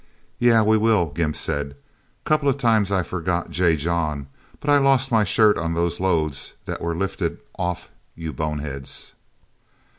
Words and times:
"Yeah 0.39 0.63
we 0.63 0.77
will," 0.79 1.09
Gimp 1.11 1.35
said. 1.35 1.75
"Couple 2.23 2.49
of 2.49 2.57
times 2.57 2.91
I 2.91 3.03
forgot 3.03 3.51
J. 3.51 3.75
John. 3.75 4.25
But 4.59 4.71
I 4.71 4.79
lost 4.79 5.11
my 5.11 5.23
shirt 5.23 5.59
on 5.59 5.75
those 5.75 5.99
loads 5.99 6.53
that 6.65 6.81
were 6.81 6.95
lifted 6.97 7.39
off 7.55 7.91
you 8.15 8.33
boneheads. 8.33 9.13